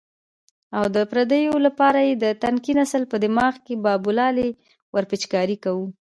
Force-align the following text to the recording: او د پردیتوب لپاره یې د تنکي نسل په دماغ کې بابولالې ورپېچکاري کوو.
او 0.77 0.83
د 0.95 0.97
پردیتوب 1.11 1.57
لپاره 1.67 1.99
یې 2.07 2.13
د 2.23 2.25
تنکي 2.41 2.73
نسل 2.79 3.03
په 3.11 3.17
دماغ 3.25 3.53
کې 3.65 3.81
بابولالې 3.85 4.49
ورپېچکاري 4.95 5.57
کوو. 5.63 5.85